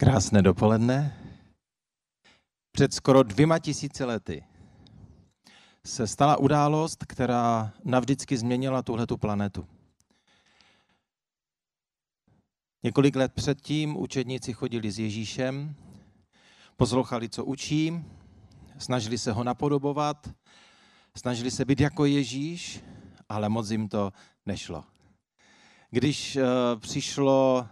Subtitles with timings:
[0.00, 1.16] Krásné dopoledne.
[2.72, 4.44] Před skoro dvěma tisíci lety
[5.86, 9.66] se stala událost, která navždycky změnila tuhletu planetu.
[12.82, 15.74] Několik let předtím učedníci chodili s Ježíšem,
[16.76, 18.04] poslouchali, co učí,
[18.78, 20.30] snažili se ho napodobovat,
[21.16, 22.80] snažili se být jako Ježíš,
[23.28, 24.12] ale moc jim to
[24.46, 24.84] nešlo.
[25.90, 26.42] Když uh,
[26.80, 27.68] přišlo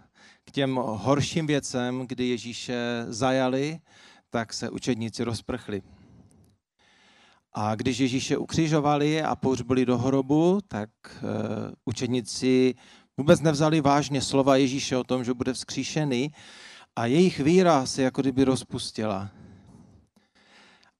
[0.49, 3.79] k těm horším věcem, kdy Ježíše zajali,
[4.29, 5.81] tak se učedníci rozprchli.
[7.53, 11.19] A když Ježíše ukřižovali a pohřbili do hrobu, tak uh,
[11.85, 12.75] učedníci
[13.17, 16.31] vůbec nevzali vážně slova Ježíše o tom, že bude vzkříšený
[16.95, 19.29] a jejich víra se jako kdyby rozpustila.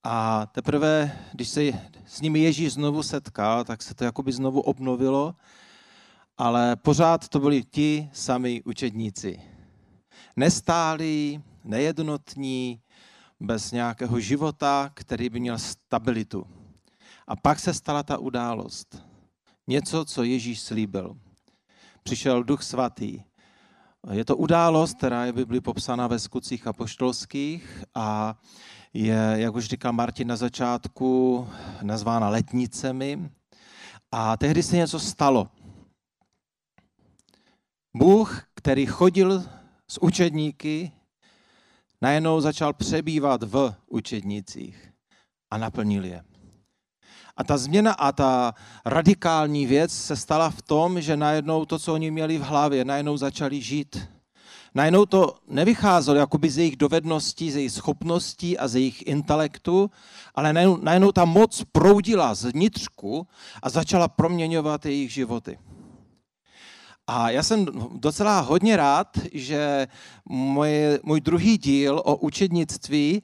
[0.03, 1.61] A teprve, když se
[2.05, 5.35] s nimi Ježíš znovu setkal, tak se to jakoby znovu obnovilo
[6.39, 9.41] ale pořád to byli ti sami učedníci.
[10.35, 12.81] Nestálí, nejednotní,
[13.39, 16.47] bez nějakého života, který by měl stabilitu.
[17.27, 19.03] A pak se stala ta událost.
[19.67, 21.17] Něco, co Ježíš slíbil.
[22.03, 23.21] Přišel Duch Svatý.
[24.11, 28.39] Je to událost, která je v Biblii popsána ve skutcích apoštolských a
[28.93, 31.47] je, jak už říkal Martin na začátku,
[31.81, 33.29] nazvána letnicemi.
[34.11, 35.47] A tehdy se něco stalo.
[37.93, 39.43] Bůh, který chodil
[39.87, 40.91] s učedníky,
[42.01, 44.89] najednou začal přebývat v učednících
[45.51, 46.23] a naplnil je.
[47.37, 48.53] A ta změna a ta
[48.85, 53.17] radikální věc se stala v tom, že najednou to, co oni měli v hlavě, najednou
[53.17, 54.09] začali žít.
[54.75, 59.91] Najednou to nevycházelo jakoby z jejich dovedností, z jejich schopností a z jejich intelektu,
[60.35, 63.27] ale najednou, najednou ta moc proudila z vnitřku
[63.63, 65.59] a začala proměňovat jejich životy.
[67.11, 67.65] A já jsem
[67.95, 69.87] docela hodně rád, že
[70.25, 70.69] můj,
[71.03, 73.23] můj druhý díl o učednictví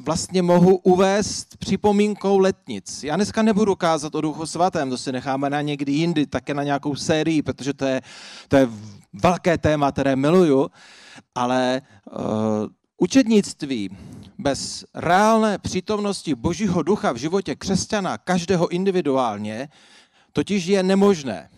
[0.00, 3.04] vlastně mohu uvést připomínkou letnic.
[3.04, 6.62] Já dneska nebudu kázat o Duchu Svatém, to si necháme na někdy jindy, také na
[6.62, 8.00] nějakou sérii, protože to je,
[8.48, 8.68] to je
[9.12, 10.70] velké téma, které miluju,
[11.34, 12.14] ale uh,
[12.98, 13.90] učednictví
[14.38, 19.68] bez reálné přítomnosti Božího ducha v životě křesťana, každého individuálně,
[20.32, 21.48] totiž je nemožné.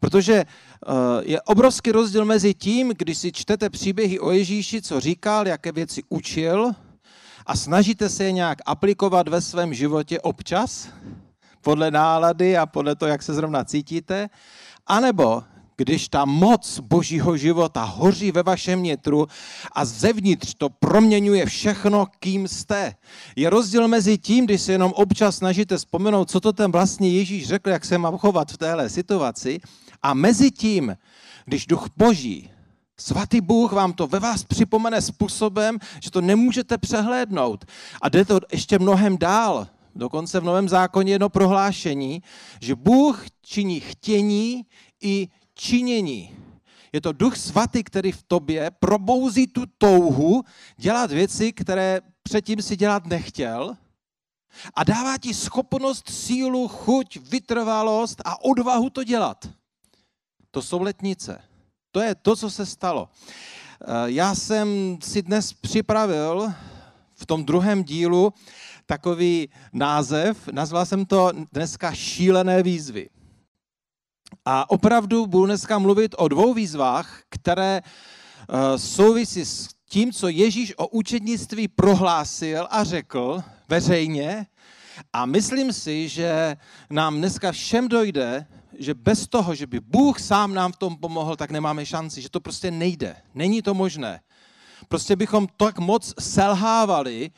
[0.00, 5.48] Protože eh, je obrovský rozdíl mezi tím, když si čtete příběhy o Ježíši, co říkal,
[5.48, 6.72] jaké věci učil
[7.46, 10.88] a snažíte se je nějak aplikovat ve svém životě občas,
[11.60, 14.28] podle nálady a podle toho, jak se zrovna cítíte,
[14.86, 15.42] anebo
[15.76, 19.26] když ta moc božího života hoří ve vašem nitru
[19.72, 22.94] a zevnitř to proměňuje všechno, kým jste.
[23.36, 27.46] Je rozdíl mezi tím, když se jenom občas snažíte vzpomenout, co to ten vlastně Ježíš
[27.46, 29.60] řekl, jak se mám chovat v téhle situaci,
[30.02, 30.96] a mezi tím,
[31.44, 32.50] když duch boží,
[32.96, 37.64] svatý Bůh vám to ve vás připomene způsobem, že to nemůžete přehlédnout.
[38.02, 39.66] A jde to ještě mnohem dál.
[39.94, 42.22] Dokonce v Novém zákoně jedno prohlášení,
[42.60, 44.66] že Bůh činí chtění
[45.02, 46.36] i činění.
[46.92, 50.42] Je to duch svatý, který v tobě probouzí tu touhu
[50.76, 53.76] dělat věci, které předtím si dělat nechtěl
[54.74, 59.48] a dává ti schopnost, sílu, chuť, vytrvalost a odvahu to dělat.
[60.50, 61.42] To jsou letnice.
[61.90, 63.08] To je to, co se stalo.
[63.08, 66.52] Eh, já jsem si dnes připravil
[67.14, 68.32] v tom druhém dílu
[68.86, 73.08] takový název, nazval jsem to dneska Šílené výzvy.
[74.44, 80.74] A opravdu budu dneska mluvit o dvou výzvách, které eh, souvisí s tím, co Ježíš
[80.76, 84.46] o učednictví prohlásil a řekl veřejně.
[85.12, 86.56] A myslím si, že
[86.90, 88.46] nám dneska všem dojde,
[88.78, 92.30] že bez toho, že by Bůh sám nám v tom pomohl, tak nemáme šanci, že
[92.30, 93.16] to prostě nejde.
[93.34, 94.20] Není to možné.
[94.88, 97.30] Prostě bychom tak moc selhávali,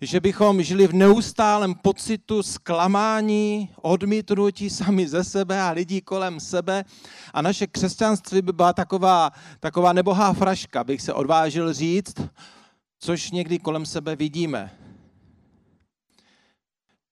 [0.00, 6.84] že bychom žili v neustálém pocitu zklamání, odmítnutí sami ze sebe a lidí kolem sebe
[7.34, 9.30] a naše křesťanství by byla taková,
[9.60, 12.14] taková nebohá fraška, bych se odvážil říct,
[12.98, 14.70] což někdy kolem sebe vidíme.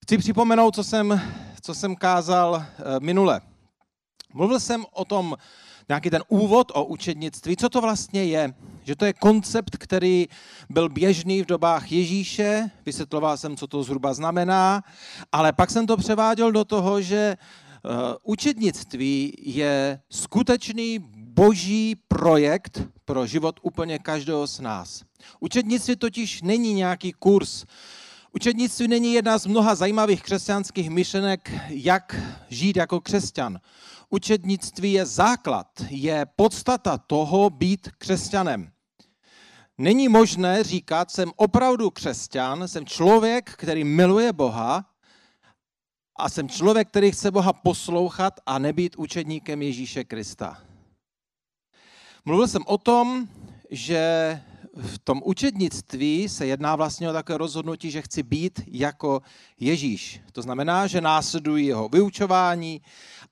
[0.03, 1.21] Chci připomenout, co jsem,
[1.63, 3.41] co jsem kázal eh, minule.
[4.35, 5.37] Mluvil jsem o tom,
[5.89, 8.55] nějaký ten úvod o učednictví, co to vlastně je.
[8.85, 10.27] Že to je koncept, který
[10.71, 14.83] byl běžný v dobách Ježíše, vysvětloval jsem, co to zhruba znamená,
[15.33, 17.89] ale pak jsem to převáděl do toho, že eh,
[18.23, 25.03] učednictví je skutečný boží projekt pro život úplně každého z nás.
[25.41, 27.65] Učednictví totiž není nějaký kurz
[28.33, 32.17] Učednictví není jedna z mnoha zajímavých křesťanských myšlenek, jak
[32.49, 33.59] žít jako křesťan.
[34.11, 38.73] Učednictví je základ, je podstata toho být křesťanem.
[39.79, 44.85] Není možné říkat, jsem opravdu křesťan, jsem člověk, který miluje Boha
[46.17, 50.63] a jsem člověk, který chce Boha poslouchat a nebýt učedníkem Ježíše Krista.
[52.25, 53.29] Mluvil jsem o tom,
[53.71, 54.43] že
[54.79, 59.23] v tom učednictví se jedná vlastně o takové rozhodnutí, že chci být jako
[59.61, 60.21] Ježíš.
[60.33, 62.83] To znamená, že následují jeho vyučování,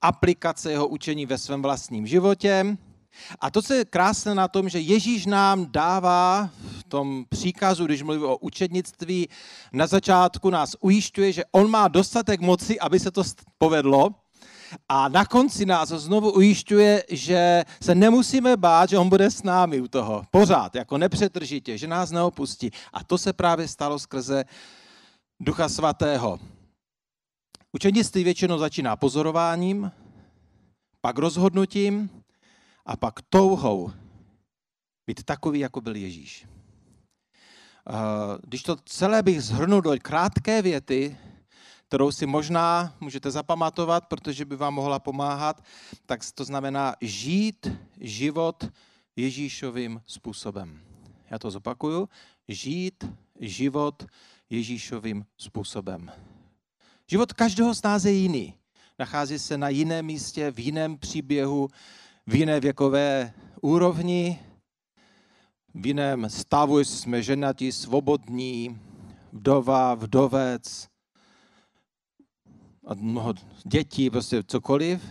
[0.02, 2.76] aplikace jeho učení ve svém vlastním životě.
[3.40, 8.02] A to, co je krásné na tom, že Ježíš nám dává v tom příkazu, když
[8.02, 9.28] mluví o učednictví,
[9.72, 13.22] na začátku nás ujišťuje, že on má dostatek moci, aby se to
[13.58, 14.14] povedlo,
[14.88, 19.80] a na konci nás znovu ujišťuje, že se nemusíme bát, že on bude s námi
[19.80, 20.24] u toho.
[20.30, 22.70] Pořád, jako nepřetržitě, že nás neopustí.
[22.92, 24.44] A to se právě stalo skrze
[25.40, 26.40] Ducha Svatého.
[27.72, 29.92] Učenictví většinou začíná pozorováním,
[31.00, 32.10] pak rozhodnutím
[32.86, 33.92] a pak touhou
[35.06, 36.46] být takový, jako byl Ježíš.
[38.42, 41.16] Když to celé bych zhrnul do krátké věty,
[41.88, 45.64] kterou si možná můžete zapamatovat, protože by vám mohla pomáhat,
[46.06, 47.68] tak to znamená žít
[48.00, 48.68] život
[49.16, 50.80] Ježíšovým způsobem.
[51.30, 52.08] Já to zopakuju.
[52.48, 53.04] Žít
[53.40, 54.06] život
[54.50, 56.10] Ježíšovým způsobem.
[57.10, 58.54] Život každého z nás je jiný.
[58.98, 61.68] Nachází se na jiném místě, v jiném příběhu,
[62.26, 64.40] v jiné věkové úrovni,
[65.74, 68.80] v jiném stavu jsme ženatí, svobodní,
[69.32, 70.88] vdova, vdovec,
[72.86, 73.34] od mnoho
[73.64, 75.02] dětí, prostě cokoliv,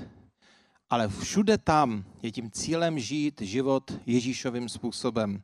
[0.89, 5.43] ale všude tam je tím cílem žít život Ježíšovým způsobem.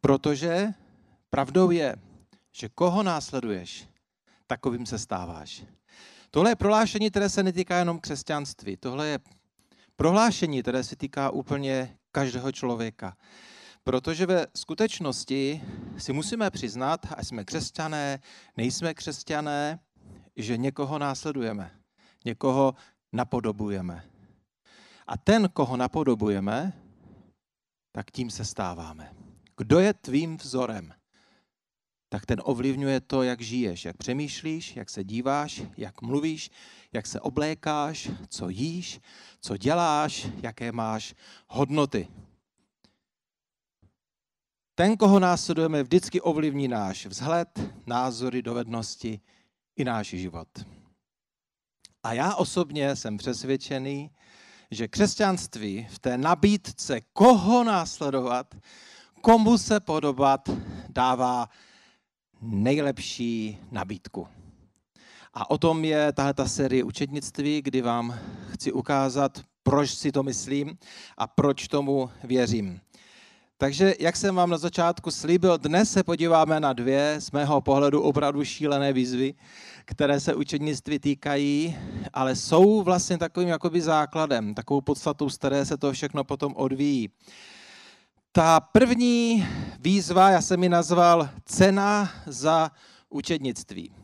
[0.00, 0.68] Protože
[1.30, 1.96] pravdou je,
[2.52, 3.88] že koho následuješ,
[4.46, 5.64] takovým se stáváš.
[6.30, 8.76] Tohle je prohlášení, které se netýká jenom křesťanství.
[8.76, 9.18] Tohle je
[9.96, 13.16] prohlášení, které se týká úplně každého člověka.
[13.84, 15.62] Protože ve skutečnosti
[15.98, 18.20] si musíme přiznat, a jsme křesťané,
[18.56, 19.78] nejsme křesťané,
[20.36, 21.70] že někoho následujeme,
[22.24, 22.74] někoho
[23.12, 24.04] napodobujeme.
[25.06, 26.72] A ten, koho napodobujeme,
[27.92, 29.14] tak tím se stáváme.
[29.56, 30.94] Kdo je tvým vzorem?
[32.08, 36.50] Tak ten ovlivňuje to, jak žiješ, jak přemýšlíš, jak se díváš, jak mluvíš,
[36.92, 39.00] jak se oblékáš, co jíš,
[39.40, 41.14] co děláš, jaké máš
[41.48, 42.08] hodnoty.
[44.74, 47.48] Ten, koho následujeme, vždycky ovlivní náš vzhled,
[47.86, 49.20] názory, dovednosti
[49.76, 50.48] i náš život.
[52.02, 54.10] A já osobně jsem přesvědčený,
[54.70, 58.54] že křesťanství v té nabídce, koho následovat,
[59.20, 60.48] komu se podobat,
[60.88, 61.48] dává
[62.40, 64.28] nejlepší nabídku.
[65.34, 68.18] A o tom je tahle ta série učednictví, kdy vám
[68.52, 70.78] chci ukázat, proč si to myslím
[71.16, 72.80] a proč tomu věřím.
[73.62, 78.02] Takže, jak jsem vám na začátku slíbil, dnes se podíváme na dvě z mého pohledu
[78.02, 79.34] opravdu šílené výzvy,
[79.84, 81.76] které se učednictví týkají,
[82.12, 87.10] ale jsou vlastně takovým jakoby základem, takovou podstatou, z které se to všechno potom odvíjí.
[88.32, 89.46] Ta první
[89.80, 92.70] výzva, já jsem ji nazval cena za
[93.10, 93.94] učednictví.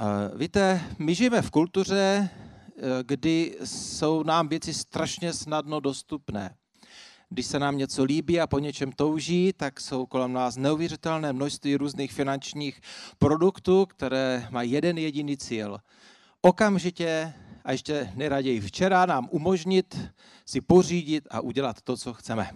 [0.00, 6.54] Eh, víte, my žijeme v kultuře, eh, kdy jsou nám věci strašně snadno dostupné.
[7.32, 11.76] Když se nám něco líbí a po něčem touží, tak jsou kolem nás neuvěřitelné množství
[11.76, 12.80] různých finančních
[13.18, 15.78] produktů, které mají jeden jediný cíl.
[16.40, 17.32] Okamžitě
[17.64, 19.98] a ještě neraději včera nám umožnit
[20.46, 22.50] si pořídit a udělat to, co chceme.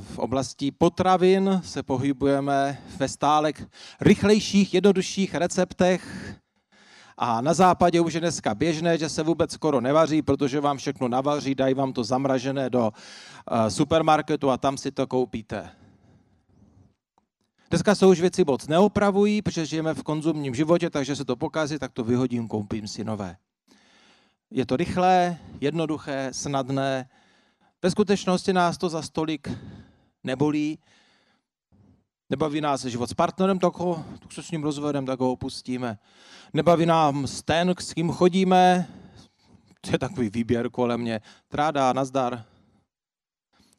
[0.00, 3.52] V oblasti potravin se pohybujeme ve stále
[4.00, 6.34] rychlejších, jednodušších receptech,
[7.18, 11.08] a na západě už je dneska běžné, že se vůbec skoro nevaří, protože vám všechno
[11.08, 15.70] navaří, dají vám to zamražené do eh, supermarketu a tam si to koupíte.
[17.70, 21.78] Dneska se už věci moc neopravují, protože žijeme v konzumním životě, takže se to pokazí,
[21.78, 23.36] tak to vyhodím, koupím si nové.
[24.50, 27.08] Je to rychlé, jednoduché, snadné.
[27.82, 29.50] Ve skutečnosti nás to za stolik
[30.24, 30.78] nebolí,
[32.30, 35.98] Nebaví nás život s partnerem, tak, ho, tak se s ním rozvedeme, tak ho opustíme.
[36.52, 38.88] Nebaví nám ten, s kým chodíme,
[39.80, 41.20] to je takový výběr kolem mě.
[41.48, 42.44] Tráda, nazdar.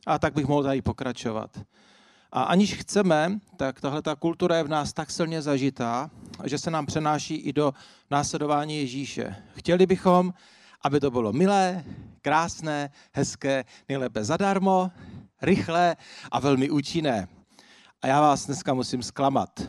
[0.06, 1.60] A tak bych mohl tady pokračovat.
[2.32, 6.10] A aniž chceme, tak tahle ta kultura je v nás tak silně zažitá,
[6.46, 7.74] že se nám přenáší i do
[8.12, 9.36] následování Ježíše.
[9.56, 10.34] Chtěli bychom,
[10.82, 11.84] aby to bylo milé,
[12.22, 14.92] krásné, hezké, nejlépe zadarmo,
[15.42, 15.96] rychlé
[16.32, 17.28] a velmi účinné.
[18.02, 19.62] A já vás dneska musím zklamat.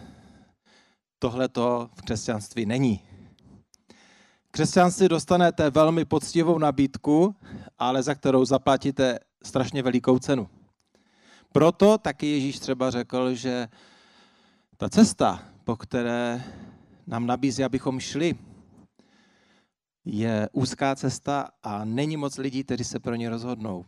[1.19, 3.01] tohle to v křesťanství není.
[4.51, 7.37] Křesťanství dostanete velmi poctivou nabídku,
[7.79, 10.49] ale za kterou zaplatíte strašně velikou cenu.
[11.53, 13.69] Proto taky Ježíš třeba řekl, že
[14.77, 16.45] ta cesta, po které
[17.07, 18.35] nám nabízí, abychom šli,
[20.05, 23.85] je úzká cesta a není moc lidí, kteří se pro ně rozhodnou.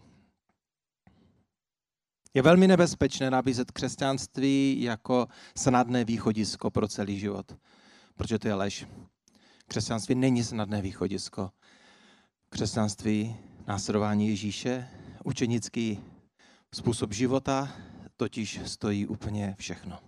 [2.35, 7.57] Je velmi nebezpečné nabízet křesťanství jako snadné východisko pro celý život,
[8.15, 8.87] protože to je lež.
[9.67, 11.51] Křesťanství není snadné východisko.
[12.49, 14.89] Křesťanství, následování Ježíše,
[15.25, 16.01] učenický
[16.75, 17.73] způsob života,
[18.17, 19.99] totiž stojí úplně všechno.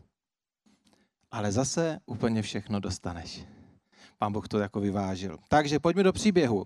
[1.30, 3.44] Ale zase úplně všechno dostaneš.
[4.22, 5.38] Pán Bůh to jako vyvážil.
[5.48, 6.64] Takže pojďme do příběhu.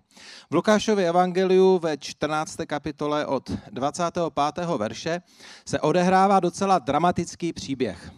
[0.51, 2.57] V Lukášově evangeliu ve 14.
[2.67, 4.23] kapitole od 25.
[4.77, 5.21] verše
[5.67, 8.11] se odehrává docela dramatický příběh,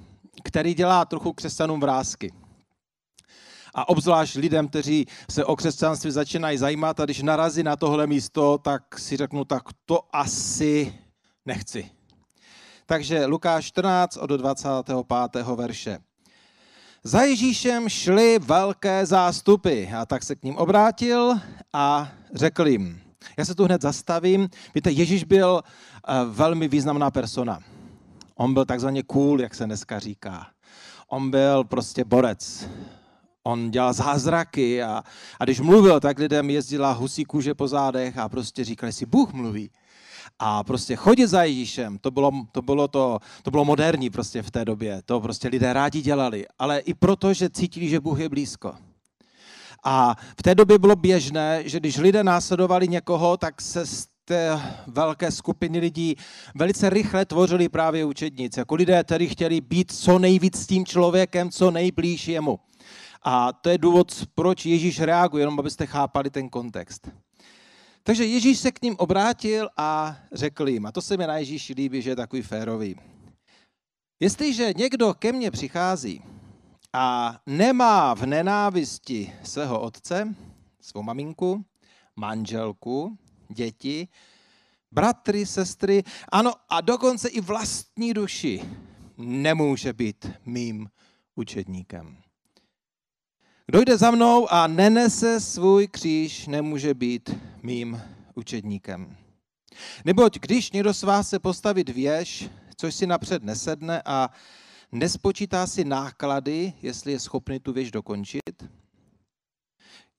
[0.45, 2.33] který dělá trochu křesťanům vrázky.
[3.75, 8.59] A obzvlášť lidem, kteří se o křesťanství začínají zajímat a když narazí na tohle místo,
[8.59, 10.95] tak si řeknu, tak to asi
[11.47, 11.91] nechci.
[12.87, 15.47] Takže Lukáš 14 od 25.
[15.47, 16.08] verše.
[17.09, 21.35] Za Ježíšem šly velké zástupy a tak se k ním obrátil
[21.73, 23.01] a řekl jim,
[23.39, 27.61] já se tu hned zastavím, víte, Ježíš byl eh, velmi významná persona.
[28.35, 30.47] On byl takzvaně cool, jak se dneska říká.
[31.09, 32.69] On byl prostě borec.
[33.43, 35.03] On dělal zázraky a,
[35.41, 39.33] a když mluvil, tak lidem jezdila husí kůže po zádech a prostě říkali si, Bůh
[39.33, 39.71] mluví.
[40.39, 44.51] A prostě chodit za Ježíšem, to bylo, to bylo, to, to bylo moderní prostě v
[44.51, 45.03] té době.
[45.05, 48.75] To prostě lidé rádi dělali, ale i proto, že cítili, že Bůh je blízko.
[49.85, 54.61] A v té době bylo běžné, že když lidé následovali někoho, tak se z té
[54.87, 56.17] velké skupiny lidí
[56.55, 58.61] velice rychle tvořili právě učedníci.
[58.61, 62.61] Jako lidé, kteří chtěli být co nejvíc s tím člověkem, co nejblíž jemu.
[63.23, 67.09] A to je důvod, proč Ježíš reaguje, jenom abyste chápali ten kontext.
[68.09, 71.75] Takže Ježíš se k ním obrátil a řekl jim, a to se mi na Ježíši
[71.75, 72.97] líbí, že je takový férový.
[74.21, 76.23] Jestliže někdo ke mně přichází
[76.93, 80.35] a nemá v nenávisti svého otce,
[80.81, 81.65] svou maminku,
[82.17, 84.09] manželku, děti,
[84.91, 88.63] bratry, sestry, ano a dokonce i vlastní duši,
[89.19, 90.89] nemůže být mým
[91.35, 92.28] učedníkem.
[93.71, 98.01] Kdo jde za mnou a nenese svůj kříž, nemůže být mým
[98.35, 99.17] učedníkem.
[100.05, 104.31] Neboť když někdo z vás se postavit věž, což si napřed nesedne a
[104.93, 108.65] nespočítá si náklady, jestli je schopný tu věž dokončit,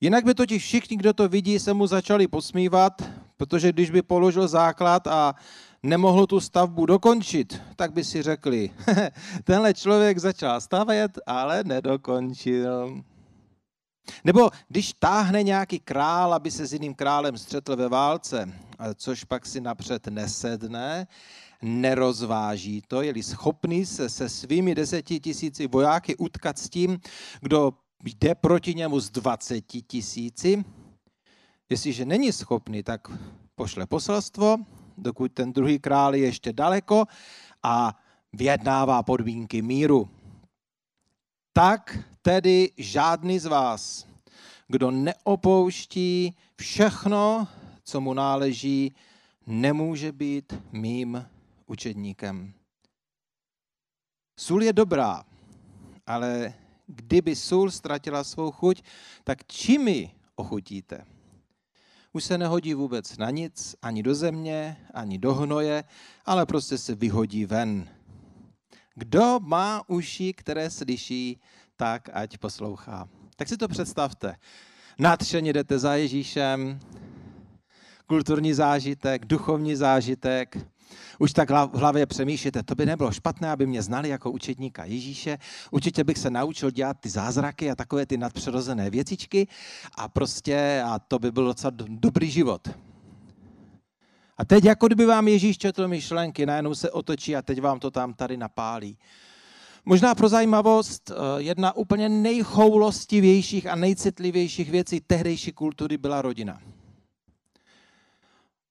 [0.00, 3.02] Jinak by totiž všichni, kdo to vidí, se mu začali posmívat,
[3.36, 5.34] protože když by položil základ a
[5.82, 8.70] nemohl tu stavbu dokončit, tak by si řekli,
[9.44, 13.02] tenhle člověk začal stavět, ale nedokončil.
[14.24, 18.52] Nebo když táhne nějaký král, aby se s jiným králem střetl ve válce,
[18.94, 21.06] což pak si napřed nesedne,
[21.62, 26.98] nerozváží to, je-li schopný se se svými deseti tisíci vojáky utkat s tím,
[27.40, 27.72] kdo
[28.04, 30.64] jde proti němu z dvaceti tisíci.
[31.70, 33.08] Jestliže není schopný, tak
[33.54, 34.56] pošle poselstvo,
[34.98, 37.04] dokud ten druhý král je ještě daleko
[37.62, 37.98] a
[38.32, 40.08] vyjednává podmínky míru
[41.52, 44.06] tak tedy žádný z vás,
[44.68, 47.48] kdo neopouští všechno,
[47.84, 48.94] co mu náleží,
[49.46, 51.26] nemůže být mým
[51.66, 52.54] učedníkem.
[54.38, 55.24] Sůl je dobrá,
[56.06, 56.54] ale
[56.86, 58.82] kdyby sůl ztratila svou chuť,
[59.24, 61.06] tak čím mi ochutíte?
[62.12, 65.84] Už se nehodí vůbec na nic, ani do země, ani do hnoje,
[66.26, 67.88] ale prostě se vyhodí ven.
[68.94, 71.40] Kdo má uši, které slyší,
[71.80, 73.08] tak ať poslouchá.
[73.36, 74.36] Tak si to představte.
[74.98, 76.80] Nadšeně jdete za Ježíšem,
[78.06, 80.56] kulturní zážitek, duchovní zážitek.
[81.18, 85.38] Už tak v hlavě přemýšlíte, to by nebylo špatné, aby mě znali jako učetníka Ježíše.
[85.70, 89.48] Určitě bych se naučil dělat ty zázraky a takové ty nadpřirozené věcičky
[89.94, 92.68] a prostě a to by byl docela dobrý život.
[94.38, 97.90] A teď, jako kdyby vám Ježíš četl myšlenky, najednou se otočí a teď vám to
[97.90, 98.98] tam tady napálí.
[99.84, 106.60] Možná pro zajímavost, eh, jedna úplně nejchoulostivějších a nejcitlivějších věcí tehdejší kultury byla rodina.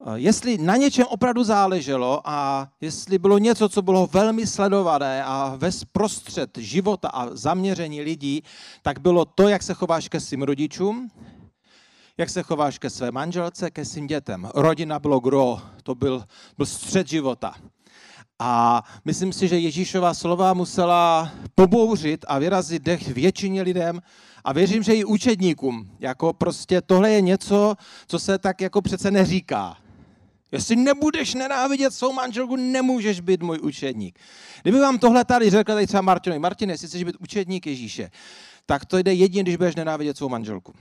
[0.06, 5.56] Eh, jestli na něčem opravdu záleželo a jestli bylo něco, co bylo velmi sledované a
[5.58, 8.44] ve prostřed života a zaměření lidí,
[8.82, 11.12] tak bylo to, jak se chováš ke svým rodičům,
[12.18, 14.50] jak se chováš ke své manželce, ke svým dětem.
[14.56, 16.24] Rodina bylo gro, to byl,
[16.58, 17.56] byl střed života.
[18.40, 24.02] A myslím si, že Ježíšova slova musela pobouřit a vyrazit dech většině lidem
[24.44, 25.90] a věřím, že i učedníkům.
[26.00, 27.76] Jako prostě tohle je něco,
[28.08, 29.78] co se tak jako přece neříká.
[30.52, 34.20] Jestli nebudeš nenávidět svou manželku, nemůžeš být můj učedník.
[34.62, 38.12] Kdyby vám tohle tady řekl tady třeba Martinovi, Martin, jestli chceš být učedník Ježíše,
[38.66, 40.74] tak to jde jedině, když budeš nenávidět svou manželku.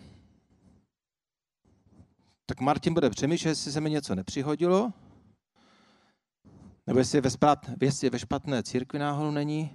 [2.46, 4.92] Tak Martin bude přemýšlet, jestli se mi něco nepřihodilo,
[6.88, 9.70] nebo jestli je ve, sprat, jestli ve špatné církvi náhodou není.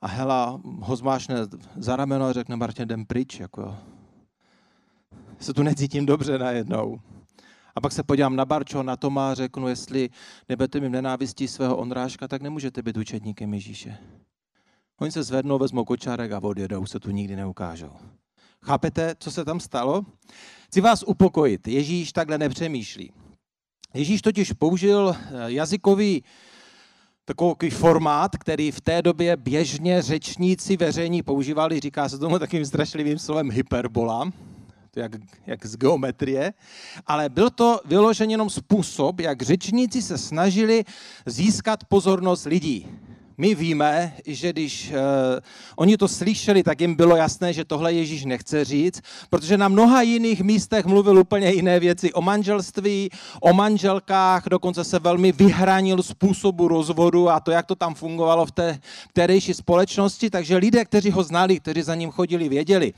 [0.00, 1.36] A Hela ho zmášne
[1.76, 3.40] za rameno a řekne, Martin, jdem pryč.
[3.40, 3.76] Jako.
[5.38, 7.00] Se tu necítím dobře najednou.
[7.74, 10.10] A pak se podívám na Barčo, na Toma a řeknu, jestli
[10.48, 13.98] nebudete mi nenávistí svého Ondráška, tak nemůžete být učedníkem Ježíše.
[15.00, 17.92] Oni se zvednou, vezmou kočárek a odjedou, se tu nikdy neukážou.
[18.62, 20.02] Chápete, co se tam stalo?
[20.66, 21.68] Chci vás upokojit.
[21.68, 23.12] Ježíš takhle nepřemýšlí.
[23.94, 26.24] Ježíš totiž použil eh, jazykový
[27.24, 33.18] takový formát, který v té době běžně řečníci veřejní používali, říká se tomu takým strašlivým
[33.18, 34.30] slovem hyperbola,
[34.90, 35.12] to jak,
[35.46, 36.52] jak z geometrie,
[37.06, 40.84] ale byl to vyložen jenom způsob, jak řečníci se snažili
[41.26, 42.86] získat pozornost lidí
[43.40, 44.96] my víme, že když uh,
[45.76, 50.02] oni to slyšeli, tak jim bylo jasné, že tohle Ježíš nechce říct, protože na mnoha
[50.02, 52.12] jiných místech mluvil úplně jiné věci.
[52.12, 57.94] O manželství, o manželkách, dokonce se velmi vyhranil způsobu rozvodu a to, jak to tam
[57.94, 58.78] fungovalo v té
[59.08, 62.92] kterejší společnosti, takže lidé, kteří ho znali, kteří za ním chodili, věděli,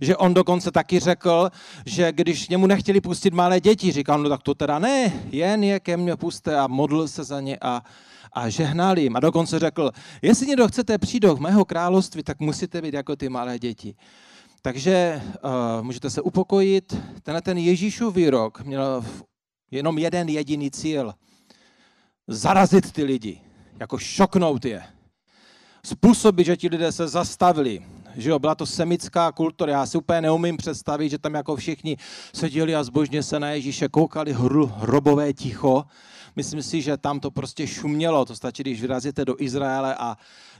[0.00, 1.50] že on dokonce taky řekl,
[1.86, 5.80] že když němu nechtěli pustit malé děti, říkal, no tak to teda ne, jen je
[5.80, 7.82] ke mně puste a modlil se za ně a
[8.34, 9.16] a žehnal jim.
[9.16, 9.90] A dokonce řekl,
[10.22, 13.94] jestli někdo chcete přijít do mého království, tak musíte být jako ty malé děti.
[14.62, 16.96] Takže uh, můžete se upokojit.
[17.22, 19.04] Tenhle ten Ježíšův výrok měl
[19.70, 21.14] jenom jeden jediný cíl.
[22.28, 23.40] Zarazit ty lidi,
[23.80, 24.82] jako šoknout je.
[25.86, 27.86] Způsobit, že ti lidé se zastavili.
[28.16, 29.72] Že jo, byla to semická kultura.
[29.72, 31.96] Já si úplně neumím představit, že tam jako všichni
[32.34, 35.84] seděli a zbožně se na Ježíše koukali hru, hrobové ticho
[36.36, 38.24] Myslím si, že tam to prostě šumělo.
[38.24, 40.16] To stačí, když vyrazíte do Izraele a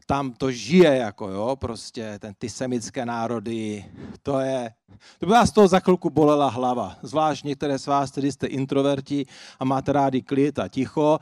[0.07, 3.85] tam to žije, jako jo, prostě ten, ty semické národy,
[4.23, 4.71] to je,
[5.19, 6.97] to by vás toho za chvilku bolela hlava.
[7.03, 9.27] Zvlášť některé z vás, kteří jste introverti
[9.61, 11.19] a máte rádi klid a ticho,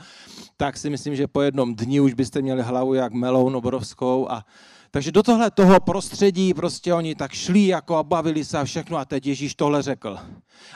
[0.56, 4.44] tak si myslím, že po jednom dni už byste měli hlavu jak meloun obrovskou a
[4.92, 8.98] takže do tohle toho prostředí prostě oni tak šli jako a bavili se a všechno
[8.98, 10.18] a teď Ježíš tohle řekl.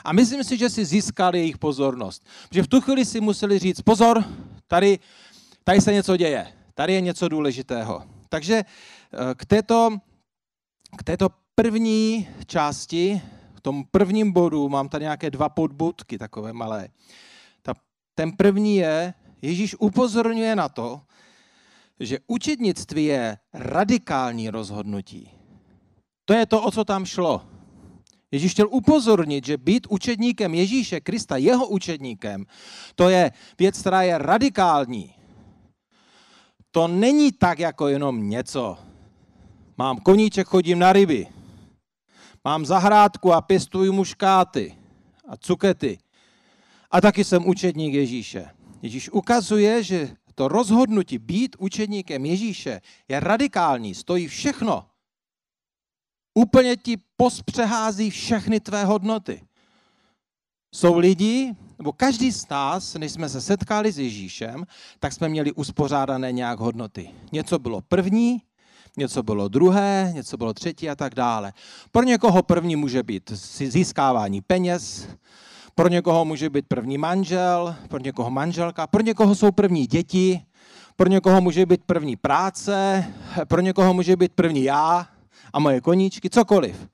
[0.03, 2.25] A myslím si, že si získali jejich pozornost.
[2.49, 4.23] Protože v tu chvíli si museli říct, pozor,
[4.67, 4.99] tady,
[5.63, 8.03] tady se něco děje, tady je něco důležitého.
[8.29, 9.97] Takže eh, k této,
[10.97, 13.21] k této první části,
[13.55, 16.87] k tomu prvním bodu, mám tady nějaké dva podbudky takové malé.
[17.61, 17.73] Ta,
[18.15, 21.01] ten první je, Ježíš upozorňuje na to,
[21.99, 25.31] že učednictví je radikální rozhodnutí.
[26.25, 27.41] To je to, o co tam šlo.
[28.31, 32.45] Ježíš chtěl upozornit, že být učedníkem Ježíše Krista, jeho učedníkem,
[32.95, 35.13] to je věc, která je radikální.
[36.71, 38.77] To není tak jako jenom něco.
[39.77, 41.27] Mám koníček, chodím na ryby.
[42.43, 44.75] Mám zahrádku a pěstuju muškáty
[45.27, 45.97] a cukety.
[46.91, 48.49] A taky jsem učedník Ježíše.
[48.81, 54.85] Ježíš ukazuje, že to rozhodnutí být učeníkem Ježíše je radikální, stojí všechno.
[56.33, 59.41] Úplně ti pospřehází všechny tvé hodnoty.
[60.75, 64.65] Jsou lidi, nebo každý z nás, než jsme se setkali s Ježíšem,
[64.99, 67.09] tak jsme měli uspořádané nějak hodnoty.
[67.31, 68.41] Něco bylo první,
[68.97, 71.53] něco bylo druhé, něco bylo třetí a tak dále.
[71.91, 75.07] Pro někoho první může být získávání peněz,
[75.77, 80.45] pro někoho může být první manžel, pro někoho manželka, pro někoho jsou první děti,
[80.95, 83.05] pro někoho může být první práce,
[83.47, 85.07] pro někoho může být první já
[85.53, 86.87] a moje koníčky, cokoliv.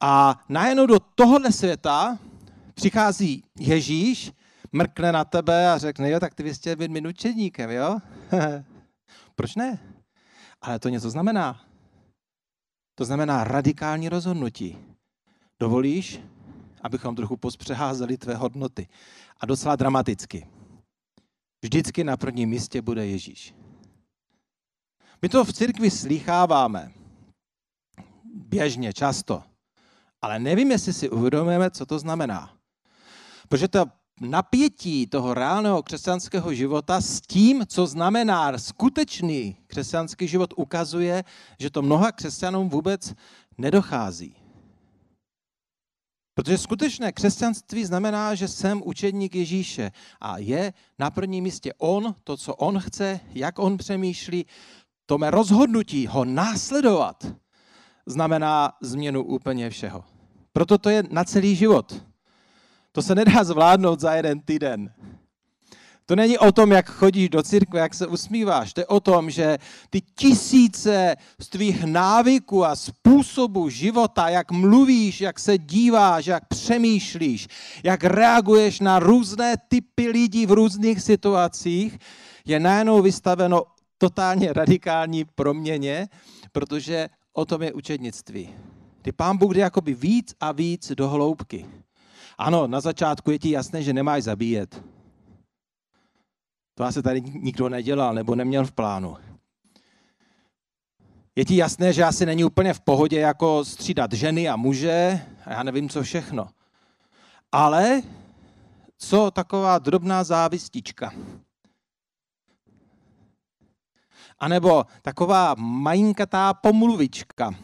[0.00, 2.18] A najednou do tohohle světa
[2.74, 4.32] přichází Ježíš,
[4.72, 7.98] mrkne na tebe a řekne, jo, tak ty chtěl být minučedníkem, jo?
[9.34, 9.78] Proč ne?
[10.62, 11.60] Ale to něco znamená.
[12.94, 14.78] To znamená radikální rozhodnutí.
[15.60, 16.20] Dovolíš,
[16.88, 18.88] abychom trochu pospřeházeli tvé hodnoty.
[19.40, 20.46] A docela dramaticky.
[21.62, 23.54] Vždycky na prvním místě bude Ježíš.
[25.22, 26.92] My to v církvi slýcháváme.
[28.24, 29.42] Běžně, často.
[30.22, 32.56] Ale nevím, jestli si uvědomujeme, co to znamená.
[33.48, 33.86] Protože to
[34.20, 41.24] napětí toho reálného křesťanského života s tím, co znamená skutečný křesťanský život, ukazuje,
[41.60, 43.14] že to mnoha křesťanům vůbec
[43.58, 44.37] nedochází.
[46.38, 52.36] Protože skutečné křesťanství znamená, že jsem učedník Ježíše a je na prvním místě on, to,
[52.36, 54.46] co on chce, jak on přemýšlí,
[55.06, 57.26] to mé rozhodnutí ho následovat
[58.06, 60.04] znamená změnu úplně všeho.
[60.52, 62.04] Proto to je na celý život.
[62.92, 64.92] To se nedá zvládnout za jeden týden.
[66.08, 68.72] To není o tom, jak chodíš do církve, jak se usmíváš.
[68.72, 69.58] To je o tom, že
[69.90, 77.48] ty tisíce z tvých návyků a způsobů života, jak mluvíš, jak se díváš, jak přemýšlíš,
[77.82, 81.98] jak reaguješ na různé typy lidí v různých situacích,
[82.44, 83.62] je najednou vystaveno
[83.98, 86.08] totálně radikální proměně,
[86.52, 88.48] protože o tom je učednictví.
[89.02, 91.66] Ty pán Bůh jde jakoby víc a víc do hloubky.
[92.38, 94.82] Ano, na začátku je ti jasné, že nemáš zabíjet.
[96.78, 99.16] To asi tady nikdo nedělal nebo neměl v plánu.
[101.36, 105.52] Je ti jasné, že asi není úplně v pohodě jako střídat ženy a muže a
[105.52, 106.48] já nevím, co všechno.
[107.52, 108.02] Ale
[108.98, 111.12] co taková drobná závistička?
[114.38, 117.54] A nebo taková majinkatá pomluvička.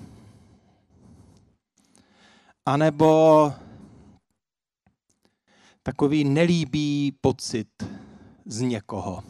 [2.66, 3.52] A nebo
[5.82, 8.03] takový nelíbý pocit
[8.44, 9.22] z někoho.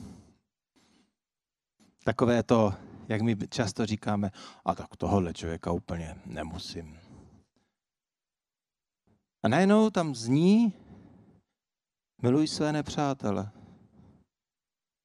[2.05, 2.75] Takové to,
[3.09, 4.31] jak my často říkáme,
[4.65, 6.99] a tak tohohle člověka úplně nemusím.
[9.43, 10.73] A najednou tam zní,
[12.23, 13.51] miluj své nepřátele.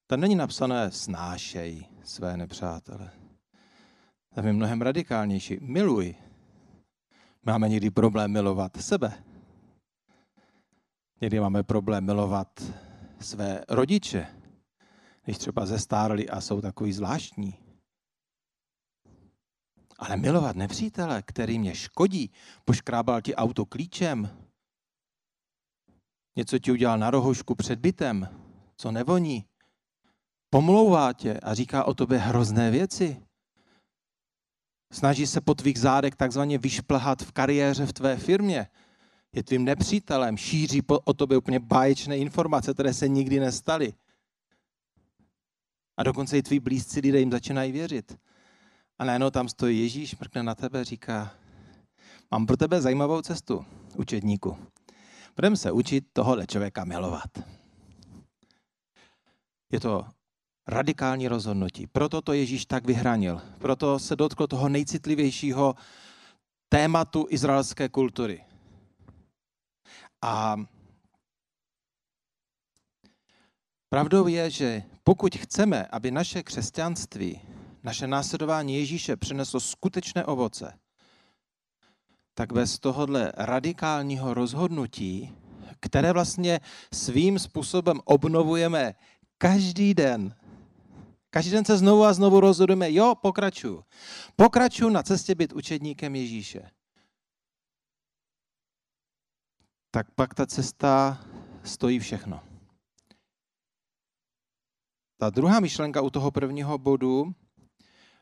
[0.08, 3.12] Tam není napsané snášej své nepřátele.
[4.36, 5.58] Tam je mnohem radikálnější.
[5.62, 6.16] Miluj.
[7.46, 9.24] Máme někdy problém milovat sebe.
[11.22, 12.64] Někdy máme problém milovat
[13.20, 14.28] své rodiče,
[15.24, 17.58] když třeba zestárli a jsou takový zvláštní.
[19.98, 22.32] Ale milovat nepřítele, který mě škodí,
[22.66, 24.30] poškrábal ti auto klíčem,
[26.36, 28.28] něco ti udělal na rohošku před bytem,
[28.78, 29.46] co nevoní,
[30.50, 33.26] pomlouvá tě a říká o tobě hrozné věci.
[34.94, 38.68] Snaží se po tvých zádech takzvaně vyšplhat v kariéře v tvé firmě,
[39.34, 43.94] je tvým nepřítelem, šíří o tobě úplně báječné informace, které se nikdy nestaly.
[45.98, 48.18] A dokonce i tví blízcí lidé jim začínají věřit.
[49.00, 51.32] A najednou tam stojí Ježíš, mrkne na tebe, říká,
[52.32, 53.66] mám pro tebe zajímavou cestu,
[53.96, 54.58] učedníku.
[55.36, 57.30] Budeme se učit tohohle člověka milovat.
[59.72, 60.06] Je to
[60.68, 61.88] radikální rozhodnutí.
[61.88, 63.42] Proto to Ježíš tak vyhranil.
[63.60, 65.76] Proto se dotkl toho nejcitlivějšího
[66.70, 68.44] tématu izraelské kultury.
[70.22, 70.56] A
[73.90, 77.42] pravdou je, že pokud chceme, aby naše křesťanství,
[77.84, 80.80] naše následování Ježíše přineslo skutečné ovoce,
[82.34, 85.36] tak bez tohohle radikálního rozhodnutí,
[85.80, 86.60] které vlastně
[86.94, 88.96] svým způsobem obnovujeme
[89.38, 90.36] každý den,
[91.30, 93.84] každý den se znovu a znovu rozhodujeme, jo, pokračuju.
[94.36, 96.70] Pokračuju na cestě být učedníkem Ježíše.
[99.92, 101.20] Tak pak ta cesta
[101.64, 102.42] stojí všechno.
[105.18, 107.34] Ta druhá myšlenka u toho prvního bodu,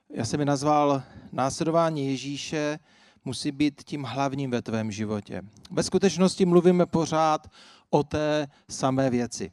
[0.10, 2.80] já jsem ji nazval následování Ježíše
[3.26, 5.42] musí být tím hlavním ve tvém životě.
[5.72, 7.48] Ve skutečnosti mluvíme pořád
[7.90, 9.52] o té samé věci.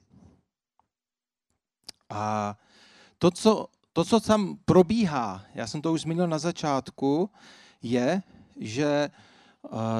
[2.10, 2.56] A
[3.18, 7.30] to, co, to, co tam probíhá, já jsem to už zmínil na začátku,
[7.82, 8.22] je,
[8.60, 9.10] že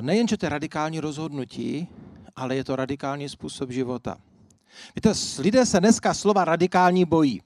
[0.00, 1.88] nejen, že to je radikální rozhodnutí,
[2.36, 4.18] ale je to radikální způsob života.
[4.96, 7.42] Víte, lidé se dneska slova radikální bojí,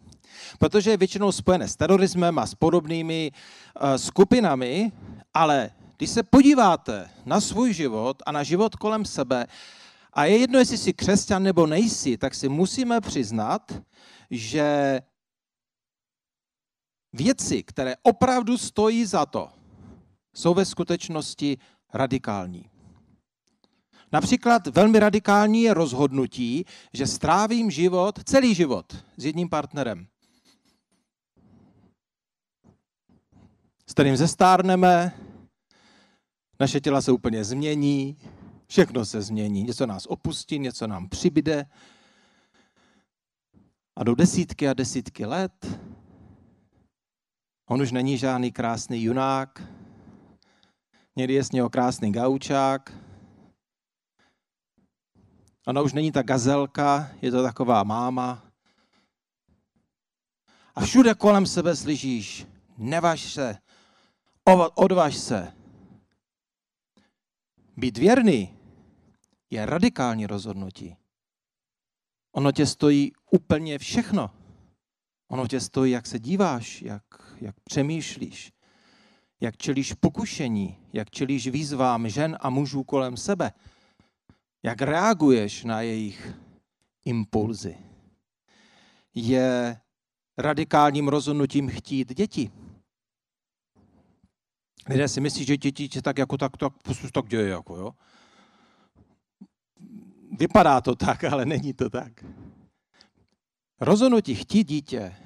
[0.58, 4.92] protože je většinou spojené s terorismem a s podobnými uh, skupinami,
[5.34, 9.46] ale když se podíváte na svůj život a na život kolem sebe,
[10.12, 13.82] a je jedno, jestli jsi křesťan nebo nejsi, tak si musíme přiznat,
[14.30, 15.00] že
[17.12, 19.48] věci, které opravdu stojí za to,
[20.34, 21.58] jsou ve skutečnosti
[21.94, 22.70] radikální.
[24.12, 30.06] Například velmi radikální je rozhodnutí, že strávím život, celý život s jedním partnerem.
[33.86, 35.12] S kterým zestárneme,
[36.60, 38.16] naše těla se úplně změní,
[38.66, 41.66] všechno se změní, něco nás opustí, něco nám přibyde.
[43.96, 45.80] A do desítky a desítky let
[47.68, 49.62] on už není žádný krásný junák,
[51.18, 52.92] Někdy je z něho krásný gaučák.
[55.66, 58.52] Ona už není ta gazelka, je to taková máma.
[60.74, 63.58] A všude kolem sebe slyšíš, nevaž se,
[64.74, 65.52] odvaž se.
[67.76, 68.58] Být věrný
[69.50, 70.96] je radikální rozhodnutí.
[72.32, 74.30] Ono tě stojí úplně všechno.
[75.28, 77.02] Ono tě stojí, jak se díváš, jak,
[77.40, 78.52] jak přemýšlíš,
[79.40, 83.52] jak čelíš pokušení, jak čelíš výzvám žen a mužů kolem sebe,
[84.62, 86.32] jak reaguješ na jejich
[87.04, 87.76] impulzy.
[89.14, 89.80] Je
[90.38, 92.50] radikálním rozhodnutím chtít děti.
[94.88, 97.92] Lidé si myslí, že děti tak jako tak, tak, tak, tak děje, jako jo.
[100.38, 102.24] Vypadá to tak, ale není to tak.
[103.80, 105.16] Rozhodnutí chtít dítě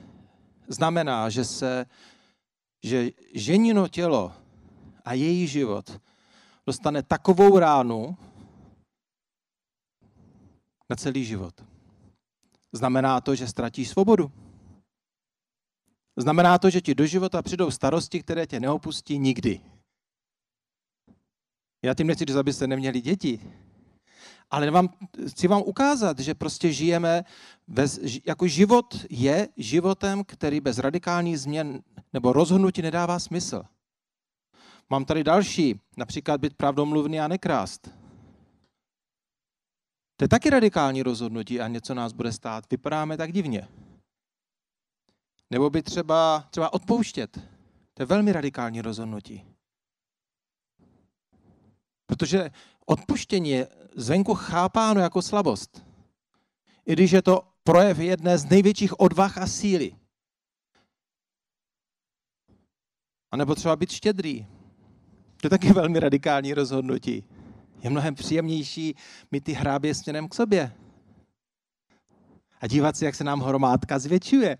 [0.68, 1.86] znamená, že se,
[2.82, 4.32] že ženino tělo
[5.04, 6.00] a její život
[6.66, 8.16] dostane takovou ránu
[10.90, 11.64] na celý život.
[12.72, 14.32] Znamená to, že ztratíš svobodu.
[16.16, 19.60] Znamená to, že ti do života přijdou starosti, které tě neopustí nikdy.
[21.84, 23.40] Já tím nechci říct, abyste neměli děti,
[24.50, 24.88] ale vám,
[25.28, 27.24] chci vám ukázat, že prostě žijeme,
[27.68, 33.62] bez, jako život je životem, který bez radikálních změn nebo rozhodnutí nedává smysl.
[34.90, 37.90] Mám tady další, například být pravdomluvný a nekrást.
[40.16, 42.70] To je taky radikální rozhodnutí a něco nás bude stát.
[42.70, 43.68] Vypadáme tak divně.
[45.50, 47.40] Nebo by třeba, třeba odpouštět.
[47.94, 49.44] To je velmi radikální rozhodnutí.
[52.06, 52.50] Protože
[52.86, 55.86] odpuštění je zvenku chápáno jako slabost.
[56.86, 59.96] I když je to projev jedné z největších odvah a síly.
[63.32, 64.46] A nebo třeba být štědrý.
[65.36, 67.24] To je taky velmi radikální rozhodnutí.
[67.82, 68.94] Je mnohem příjemnější
[69.30, 70.72] mít ty hrábě směrem k sobě.
[72.60, 74.58] A dívat se, jak se nám hromádka zvětšuje.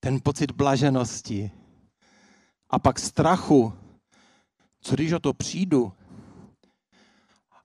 [0.00, 1.50] Ten pocit blaženosti.
[2.70, 3.72] A pak strachu.
[4.80, 5.92] Co když o to přijdu?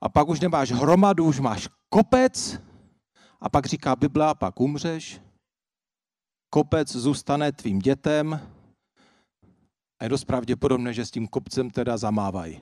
[0.01, 2.59] A pak už nemáš hromadu, už máš kopec.
[3.41, 5.21] A pak říká Bible, a pak umřeš.
[6.49, 8.53] Kopec zůstane tvým dětem.
[10.03, 12.61] Je dost pravděpodobné, že s tím kopcem teda zamávají.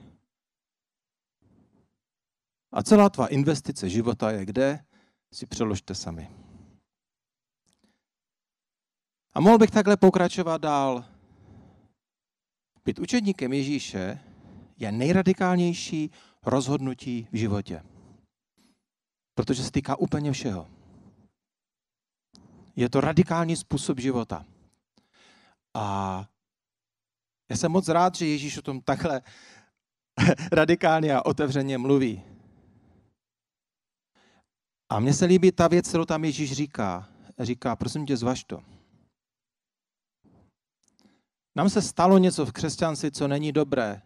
[2.72, 4.84] A celá tvá investice života je kde?
[5.34, 6.30] Si přeložte sami.
[9.34, 11.04] A mohl bych takhle pokračovat dál.
[12.84, 14.20] Být učedníkem Ježíše
[14.76, 16.10] je nejradikálnější
[16.42, 17.82] rozhodnutí v životě.
[19.34, 20.68] Protože se týká úplně všeho.
[22.76, 24.46] Je to radikální způsob života.
[25.74, 26.28] A
[27.52, 29.22] já jsem moc rád, že Ježíš o tom takhle
[30.52, 32.22] radikálně a otevřeně mluví.
[34.88, 37.08] A mně se líbí ta věc, kterou tam Ježíš říká.
[37.38, 38.62] Říká, prosím tě, zvaž to.
[41.56, 44.02] Nám se stalo něco v křesťanství, co není dobré.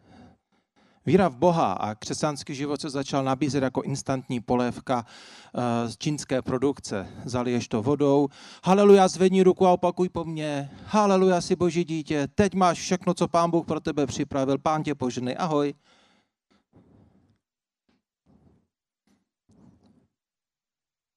[1.07, 6.43] Víra v Boha a křesťanský život se začal nabízet jako instantní polévka eh, z čínské
[6.43, 7.09] produkce.
[7.25, 8.29] Zaliješ to vodou,
[8.65, 13.29] haleluja, zvedni ruku a opakuj po mně, haleluja, si boží dítě, teď máš všechno, co
[13.29, 15.75] pán Bůh pro tebe připravil, pán tě poženej, ahoj.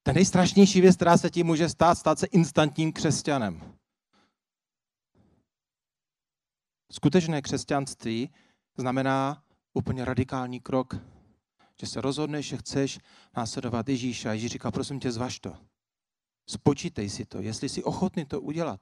[0.04, 3.73] Ta nejstrašnější věc, která se tím může stát, stát se instantním křesťanem.
[6.91, 8.30] Skutečné křesťanství
[8.78, 10.95] znamená úplně radikální krok,
[11.82, 12.99] že se rozhodneš, že chceš
[13.38, 14.29] následovat Ježíše.
[14.29, 15.58] A Ježíš říká, prosím tě, zvaž to.
[16.49, 18.79] Spočítej si to, jestli jsi ochotný to udělat.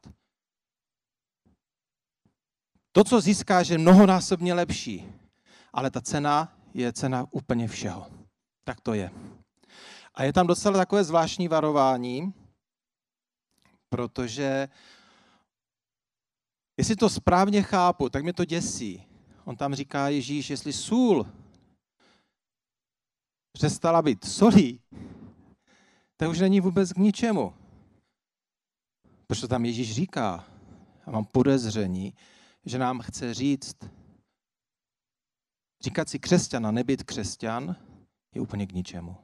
[2.91, 5.13] To, co získáš, je mnohonásobně lepší,
[5.73, 8.07] ale ta cena je cena úplně všeho.
[8.63, 9.11] Tak to je.
[10.13, 12.33] A je tam docela takové zvláštní varování,
[13.89, 14.69] protože
[16.77, 19.07] jestli to správně chápu, tak mě to děsí.
[19.47, 21.31] On tam říká Ježíš, jestli sůl
[23.51, 24.81] přestala být solí,
[26.17, 27.53] tak už není vůbec k ničemu.
[29.27, 30.47] Proč to tam Ježíš říká?
[31.05, 32.13] Já mám podezření,
[32.65, 33.75] že nám chce říct,
[35.83, 37.75] říkat si křesťan a nebyt křesťan
[38.35, 39.17] je úplně k ničemu.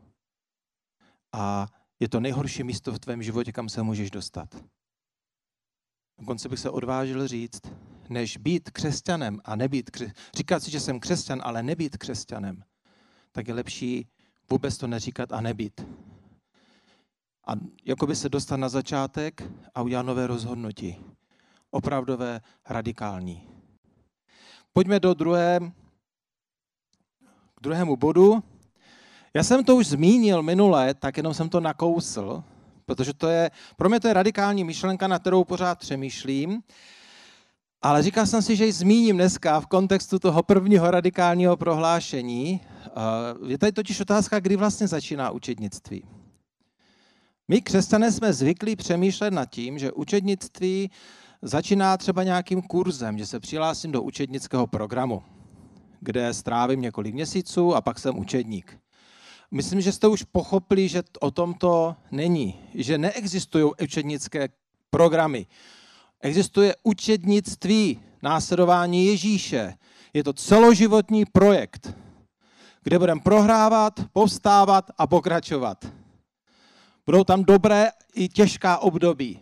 [1.32, 1.68] A
[2.00, 4.64] je to nejhorší místo v tvém životě, kam se můžeš dostat.
[6.20, 7.62] Dokonce bych se odvážil říct,
[8.10, 12.64] než být křesťanem a nebýt křesťanem, říkat si, že jsem křesťan, ale nebýt křesťanem,
[13.32, 14.08] tak je lepší
[14.50, 15.88] vůbec to neříkat a nebýt.
[17.48, 17.52] A
[17.86, 19.44] jakoby se dostat na začátek
[19.76, 20.96] a udělat nové rozhodnutí.
[21.72, 23.50] Opravdové, radikální.
[24.74, 25.60] Pojďme do druhé,
[27.56, 28.44] k druhému bodu.
[29.34, 32.44] Já jsem to už zmínil minule, tak jenom jsem to nakousl,
[32.86, 36.64] protože to je, pro mě to je radikální myšlenka, na kterou pořád přemýšlím.
[37.84, 42.62] Ale říkal jsem si, že ji zmíním dneska v kontextu toho prvního radikálního prohlášení
[43.48, 46.04] Je tady totiž otázka, kdy vlastně začíná učednictví.
[47.48, 50.92] My, křesťané, jsme zvyklí přemýšlet nad tím, že učednictví
[51.42, 55.24] začíná třeba nějakým kurzem, že se přihlásím do učednického programu,
[56.00, 58.80] kde strávím několik měsíců a pak jsem učedník.
[59.52, 64.50] Myslím, že jste už pochopili, že o tom to není, že neexistují učednické
[64.90, 65.46] programy.
[66.24, 69.74] Existuje učednictví, následování Ježíše.
[70.14, 71.94] Je to celoživotní projekt,
[72.84, 75.86] kde budeme prohrávat, povstávat a pokračovat.
[77.06, 79.40] Budou tam dobré i těžká období.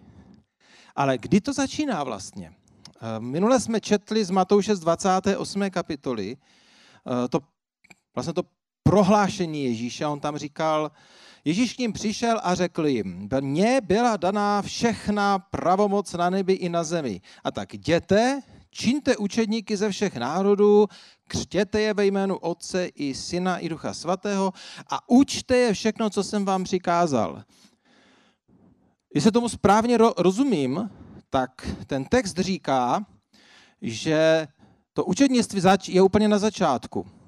[0.95, 2.53] Ale kdy to začíná vlastně?
[3.01, 5.69] Eh, minule jsme četli z Matouše z 28.
[5.69, 7.39] kapitoly eh, to,
[8.15, 8.43] vlastně to
[8.83, 10.05] prohlášení Ježíše.
[10.05, 10.91] On tam říkal,
[11.45, 16.69] Ježíš k ním přišel a řekl jim, mně byla daná všechna pravomoc na nebi i
[16.69, 17.21] na zemi.
[17.43, 20.87] A tak jděte, čiňte učedníky ze všech národů,
[21.27, 24.53] křtěte je ve jménu Otce i Syna i Ducha Svatého
[24.89, 27.43] a učte je všechno, co jsem vám přikázal.
[29.15, 30.89] Jestli tomu správně rozumím,
[31.29, 33.05] tak ten text říká,
[33.81, 34.47] že
[34.93, 37.20] to učednictví je úplně na začátku.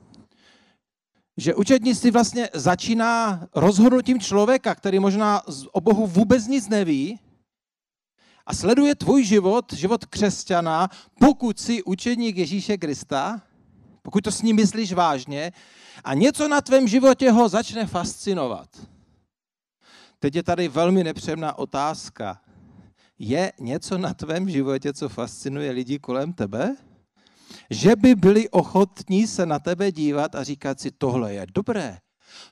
[1.37, 5.41] Že učednictví vlastně začíná rozhodnutím člověka, který možná
[5.71, 7.19] o Bohu vůbec nic neví
[8.45, 13.41] a sleduje tvůj život, život křesťana, pokud jsi učedník Ježíše Krista,
[14.01, 15.51] pokud to s ním myslíš vážně
[16.03, 18.69] a něco na tvém životě ho začne fascinovat.
[20.19, 22.41] Teď je tady velmi nepříjemná otázka.
[23.19, 26.75] Je něco na tvém životě, co fascinuje lidi kolem tebe?
[27.69, 31.97] Že by byli ochotní se na tebe dívat a říkat si, tohle je dobré,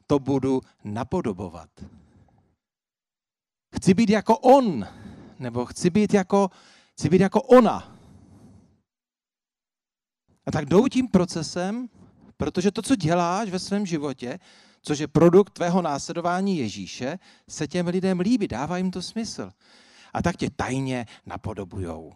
[0.07, 1.69] to budu napodobovat.
[3.75, 4.87] Chci být jako on,
[5.39, 6.49] nebo chci být jako,
[6.93, 7.97] chci být jako ona.
[10.45, 11.89] A tak jdou tím procesem,
[12.37, 14.39] protože to, co děláš ve svém životě,
[14.81, 19.51] což je produkt tvého následování Ježíše, se těm lidem líbí, dává jim to smysl.
[20.13, 22.13] A tak tě tajně napodobujou.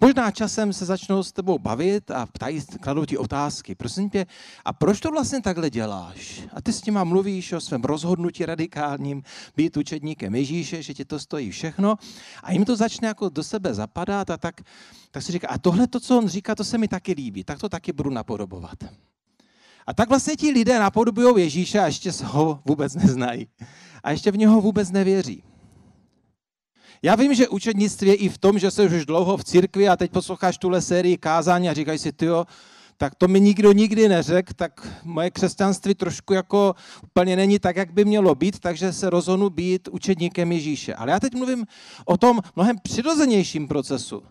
[0.00, 3.74] Možná časem se začnou s tebou bavit a ptají, kladou ti otázky.
[3.74, 4.26] Prosím tě,
[4.64, 6.42] a proč to vlastně takhle děláš?
[6.52, 9.22] A ty s nima mluvíš o svém rozhodnutí radikálním
[9.56, 11.96] být učedníkem Ježíše, že ti to stojí všechno.
[12.42, 14.60] A jim to začne jako do sebe zapadat a tak,
[15.10, 17.58] tak si říká, a tohle to, co on říká, to se mi taky líbí, tak
[17.58, 18.78] to taky budu napodobovat.
[19.86, 23.48] A tak vlastně ti lidé napodobují Ježíše a ještě ho vůbec neznají.
[24.02, 25.42] A ještě v něho vůbec nevěří.
[27.02, 29.96] Já vím, že učednictví je i v tom, že jsi už dlouho v církvi a
[29.96, 32.44] teď posloucháš tuhle sérii kázání a říkají si, tyjo,
[32.96, 37.92] tak to mi nikdo nikdy neřekl, tak moje křesťanství trošku jako úplně není tak, jak
[37.92, 40.94] by mělo být, takže se rozhodnu být učedníkem Ježíše.
[40.94, 41.66] Ale já teď mluvím
[42.04, 44.22] o tom mnohem přirozenějším procesu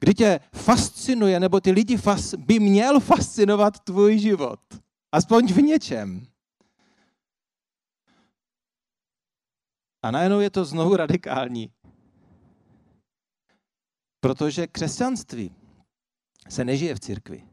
[0.00, 4.60] kdy tě fascinuje, nebo ty lidi fas, by měl fascinovat tvůj život.
[5.12, 6.26] Aspoň v něčem.
[10.02, 11.70] A najednou je to znovu radikální.
[14.20, 15.54] Protože křesťanství
[16.48, 17.48] se nežije v církvi.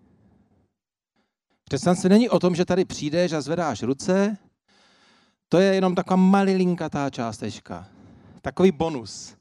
[1.69, 4.37] Křesťanství není o tom, že tady přijdeš a zvedáš ruce.
[5.49, 7.87] To je jenom taková malilinkatá částečka.
[8.41, 9.35] Takový bonus.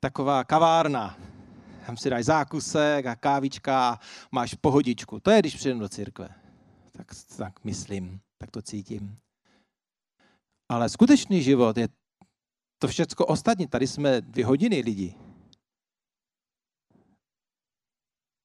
[0.00, 1.16] Taková kavárna,
[1.86, 3.98] tam si dáš zákusek a kávička,
[4.32, 5.20] máš pohodičku.
[5.20, 6.28] To je, když přijdem do církve.
[6.92, 9.18] Tak, tak myslím, tak to cítím.
[10.68, 11.88] Ale skutečný život je
[12.78, 13.66] to všecko ostatní.
[13.66, 15.14] Tady jsme dvě hodiny lidi.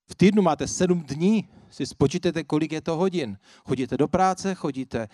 [0.09, 3.37] V týdnu máte sedm dní, si spočítejte, kolik je to hodin.
[3.65, 5.07] Chodíte do práce, chodíte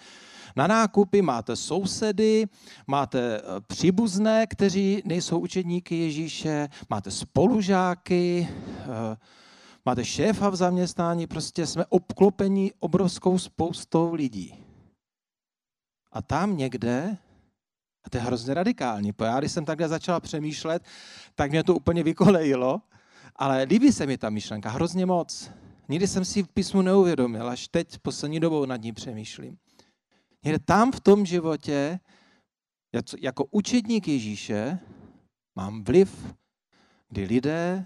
[0.55, 2.45] na nákupy, máte sousedy,
[2.87, 9.17] máte eh, příbuzné, kteří nejsou učedníky Ježíše, máte spolužáky, eh,
[9.85, 14.68] máte šéfa v zaměstnání, prostě jsme obklopeni obrovskou spoustou lidí.
[16.11, 17.17] A tam někde,
[18.03, 20.83] a to je hrozně radikální, protože já když jsem takhle začala přemýšlet,
[21.35, 22.81] tak mě to úplně vykolejilo,
[23.35, 25.51] ale líbí se mi ta myšlenka hrozně moc.
[25.89, 29.57] Nikdy jsem si v písmu neuvědomil, až teď poslední dobou nad ní přemýšlím.
[30.43, 31.99] Někde tam v tom životě,
[33.19, 34.79] jako učedník Ježíše,
[35.55, 36.35] mám vliv,
[37.09, 37.85] kdy lidé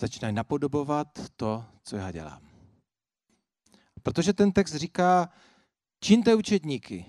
[0.00, 2.42] začínají napodobovat to, co já dělám.
[4.02, 5.28] Protože ten text říká,
[6.00, 7.04] čiňte učedníky,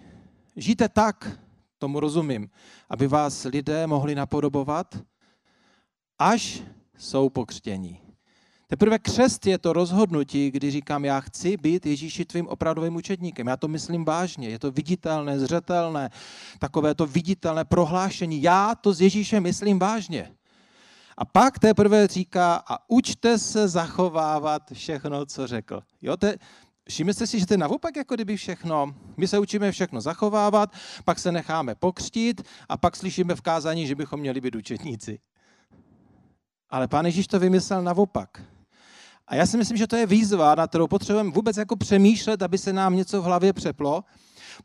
[0.55, 1.39] žijte tak,
[1.77, 2.49] tomu rozumím,
[2.89, 4.99] aby vás lidé mohli napodobovat,
[6.19, 6.63] až
[6.97, 8.01] jsou pokřtění.
[8.67, 13.47] Teprve křest je to rozhodnutí, kdy říkám, já chci být Ježíši tvým opravdovým učedníkem.
[13.47, 16.09] Já to myslím vážně, je to viditelné, zřetelné,
[16.59, 18.41] takové to viditelné prohlášení.
[18.41, 20.31] Já to s Ježíšem myslím vážně.
[21.17, 25.81] A pak teprve říká, a učte se zachovávat všechno, co řekl.
[26.01, 26.27] Jo, to,
[26.89, 28.95] Všimněte si, že to je naopak, jako kdyby všechno.
[29.17, 30.73] My se učíme všechno zachovávat,
[31.05, 35.19] pak se necháme pokřtít a pak slyšíme v kázání, že bychom měli být učetníci.
[36.69, 38.41] Ale pán Ježíš to vymyslel naopak.
[39.27, 42.57] A já si myslím, že to je výzva, na kterou potřebujeme vůbec jako přemýšlet, aby
[42.57, 44.03] se nám něco v hlavě přeplo,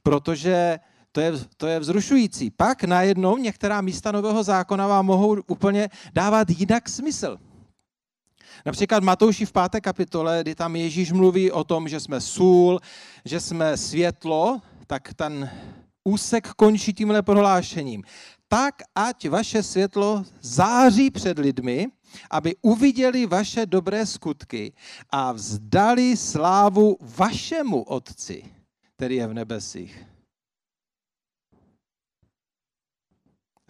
[0.02, 0.78] protože
[1.12, 2.50] to je, to je vzrušující.
[2.50, 7.38] Pak najednou některá místa nového zákona vám mohou úplně dávat jinak smysl.
[8.66, 12.80] Například Matouši v páté kapitole, kdy tam Ježíš mluví o tom, že jsme sůl,
[13.24, 15.50] že jsme světlo, tak ten
[16.04, 18.02] úsek končí tímhle prohlášením.
[18.48, 21.86] Tak, ať vaše světlo září před lidmi,
[22.30, 24.72] aby uviděli vaše dobré skutky
[25.10, 28.44] a vzdali slávu vašemu Otci,
[28.96, 30.04] který je v nebesích.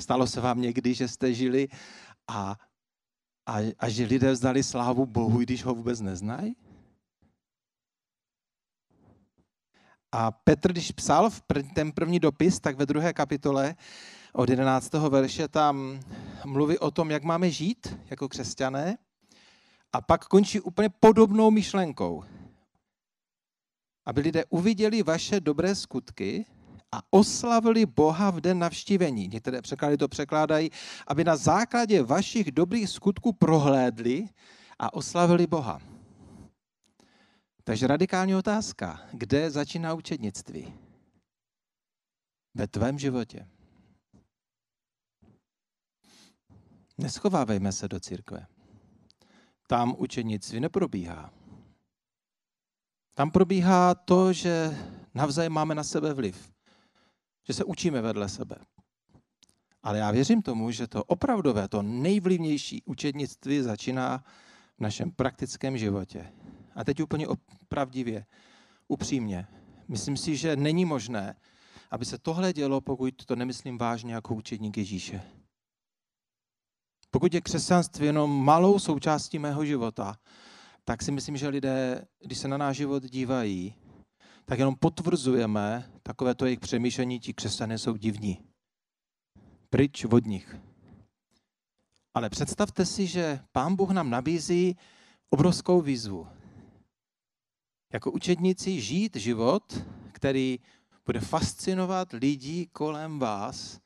[0.00, 1.68] Stalo se vám někdy, že jste žili
[2.28, 2.56] a,
[3.46, 6.56] a, a že lidé vzdali slávu Bohu, když ho vůbec neznají?
[10.12, 11.42] A Petr, když psal v
[11.74, 13.76] ten první dopis, tak ve druhé kapitole
[14.32, 14.92] od 11.
[14.92, 16.00] verše tam
[16.44, 18.98] mluví o tom, jak máme žít jako křesťané
[19.92, 22.24] a pak končí úplně podobnou myšlenkou.
[24.06, 26.46] Aby lidé uviděli vaše dobré skutky
[26.92, 29.28] a oslavili Boha v den navštívení.
[29.28, 30.70] Některé překlady to překládají,
[31.06, 34.28] aby na základě vašich dobrých skutků prohlédli
[34.78, 35.80] a oslavili Boha.
[37.64, 39.00] Takže radikální otázka.
[39.12, 40.74] Kde začíná učednictví?
[42.54, 43.48] Ve tvém životě.
[46.98, 48.46] Neschovávejme se do církve.
[49.66, 51.30] Tam učenictví neprobíhá.
[53.14, 54.76] Tam probíhá to, že
[55.14, 56.55] navzájem máme na sebe vliv.
[57.46, 58.56] Že se učíme vedle sebe.
[59.82, 64.24] Ale já věřím tomu, že to opravdové, to nejvlivnější učednictví začíná
[64.76, 66.32] v našem praktickém životě.
[66.74, 68.26] A teď úplně opravdivě,
[68.88, 69.46] upřímně.
[69.88, 71.36] Myslím si, že není možné,
[71.90, 75.22] aby se tohle dělo, pokud to nemyslím vážně jako učedník Ježíše.
[77.10, 80.16] Pokud je křesťanství jenom malou součástí mého života,
[80.84, 83.74] tak si myslím, že lidé, když se na náš život dívají,
[84.46, 88.38] tak jenom potvrzujeme takové to jejich přemýšlení, ti křesťané jsou divní.
[89.70, 90.56] Pryč od nich.
[92.14, 94.76] Ale představte si, že Pán Bůh nám nabízí
[95.30, 96.28] obrovskou výzvu.
[97.92, 100.58] Jako učedníci žít život, který
[101.06, 103.80] bude fascinovat lidi kolem vás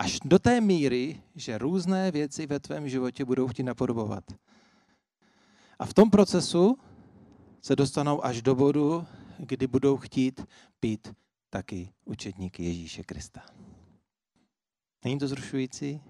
[0.00, 4.24] Až do té míry, že různé věci ve tvém životě budou chtít napodobovat.
[5.78, 6.78] A v tom procesu
[7.60, 9.06] se dostanou až do bodu,
[9.40, 10.40] kdy budou chtít
[10.80, 11.14] být
[11.50, 13.46] taky učedníky Ježíše Krista.
[15.04, 16.00] Není to zrušující?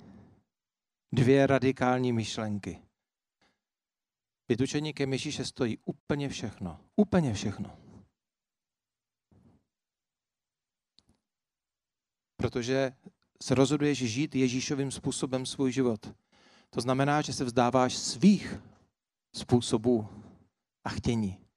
[1.12, 2.82] Dvě radikální myšlenky.
[4.48, 6.80] Být učeníkem Ježíše stojí úplně všechno.
[6.96, 7.78] Úplně všechno.
[12.36, 12.92] Protože
[13.42, 16.14] se rozhoduješ žít Ježíšovým způsobem svůj život.
[16.70, 18.62] To znamená, že se vzdáváš svých
[19.34, 20.08] způsobů
[20.84, 21.49] a chtění.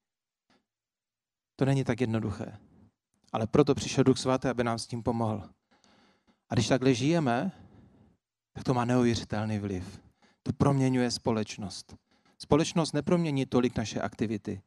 [1.55, 2.57] To není tak jednoduché.
[3.31, 5.49] Ale proto přišel Duch Svatý, aby nám s tím pomohl.
[6.49, 7.51] A když takhle žijeme,
[8.53, 10.01] tak to má neuvěřitelný vliv.
[10.43, 11.95] To proměňuje společnost.
[12.39, 14.61] Společnost nepromění tolik naše aktivity.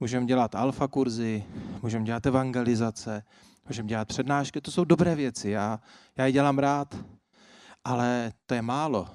[0.00, 1.44] Můžeme dělat alfa kurzy,
[1.82, 3.22] můžeme dělat evangelizace,
[3.68, 5.80] Můžeme dělat přednášky, to jsou dobré věci, já,
[6.16, 6.96] já je dělám rád,
[7.84, 9.08] ale to je málo.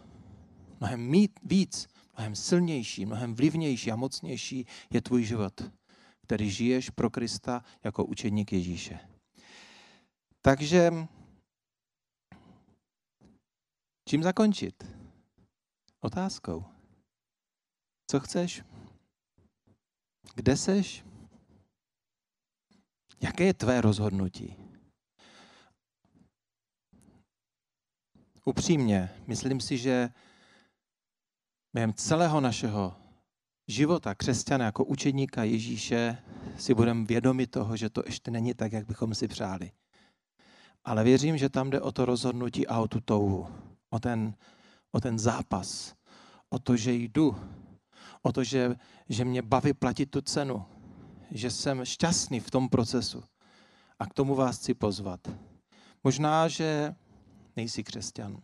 [0.80, 5.72] Mnohem mít víc, mnohem silnější, mnohem vlivnější a mocnější je tvůj život,
[6.24, 9.00] který žiješ pro Krista jako učedník Ježíše.
[10.42, 10.92] Takže
[14.10, 14.84] čím zakončit?
[16.00, 16.66] Otázkou.
[18.12, 18.64] Co chceš?
[20.36, 21.06] Kde seš?
[23.22, 24.56] Jaké je tvé rozhodnutí?
[28.46, 30.10] Upřímně, myslím si, že
[31.74, 33.03] během celého našeho
[33.68, 36.18] života křesťana jako učedníka Ježíše
[36.58, 39.72] si budeme vědomi toho, že to ještě není tak, jak bychom si přáli.
[40.84, 43.48] Ale věřím, že tam jde o to rozhodnutí a o tu touhu,
[43.90, 44.36] o ten,
[44.92, 45.96] o ten zápas,
[46.50, 47.36] o to, že jdu,
[48.22, 48.76] o to, že,
[49.10, 50.66] že mě baví platit tu cenu,
[51.32, 53.24] že jsem šťastný v tom procesu.
[54.00, 55.20] A k tomu vás chci pozvat.
[56.04, 56.96] Možná, že
[57.56, 58.38] nejsi křesťan.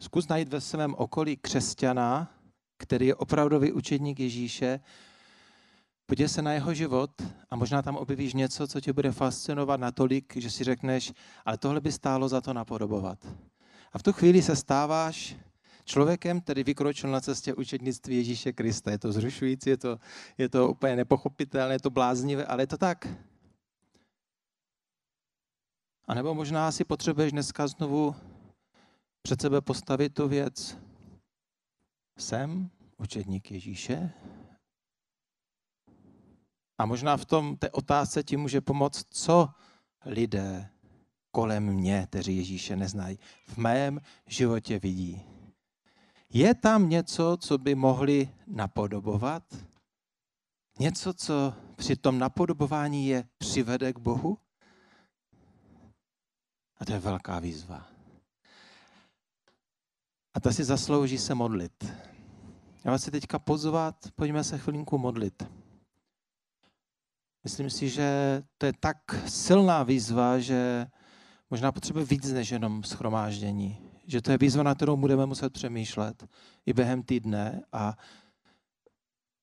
[0.00, 2.35] Zkus najít ve svém okolí křesťana,
[2.76, 4.80] který je opravdový učedník Ježíše,
[6.06, 7.10] podívej se na jeho život
[7.50, 11.12] a možná tam objevíš něco, co tě bude fascinovat natolik, že si řekneš,
[11.44, 13.18] ale tohle by stálo za to napodobovat.
[13.92, 15.36] A v tu chvíli se stáváš
[15.84, 18.90] člověkem, který vykročil na cestě učednictví Ježíše Krista.
[18.90, 19.98] Je to zrušující, je to,
[20.38, 23.08] je to úplně nepochopitelné, je to bláznivé, ale je to tak.
[26.08, 28.14] A nebo možná si potřebuješ dneska znovu
[29.22, 30.85] před sebe postavit tu věc.
[32.18, 34.12] Jsem učedník Ježíše?
[36.78, 39.48] A možná v tom té otázce ti může pomoct, co
[40.04, 40.70] lidé
[41.30, 45.22] kolem mě, kteří Ježíše neznají, v mém životě vidí.
[46.32, 49.42] Je tam něco, co by mohli napodobovat?
[50.78, 54.38] Něco, co při tom napodobování je přivede k Bohu?
[56.78, 57.95] A to je velká výzva.
[60.36, 61.92] A ta si zaslouží se modlit.
[62.84, 65.42] Já vás si teďka pozvat, pojďme se chvilinku modlit.
[67.44, 68.96] Myslím si, že to je tak
[69.28, 70.86] silná výzva, že
[71.50, 73.78] možná potřebuje víc než jenom schromáždění.
[74.06, 76.26] Že to je výzva, na kterou budeme muset přemýšlet
[76.66, 77.96] i během týdne a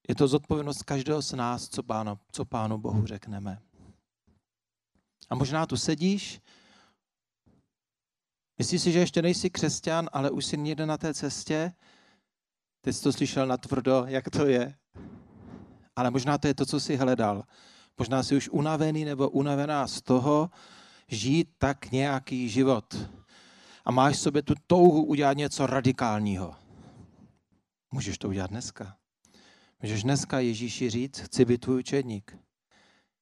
[0.07, 3.59] je to zodpovědnost každého z nás, co pánu, co pánu Bohu řekneme.
[5.29, 6.41] A možná tu sedíš,
[8.57, 11.73] myslíš si, že ještě nejsi křesťan, ale už jsi někde na té cestě,
[12.81, 14.75] ty jsi to slyšel na tvrdo, jak to je.
[15.95, 17.43] Ale možná to je to, co jsi hledal.
[17.97, 20.49] Možná jsi už unavený nebo unavená z toho,
[21.07, 23.09] žít tak nějaký život.
[23.85, 26.55] A máš v sobě tu touhu udělat něco radikálního.
[27.91, 28.97] Můžeš to udělat dneska.
[29.81, 32.37] Můžeš dneska Ježíši říct, chci být tvůj učedník.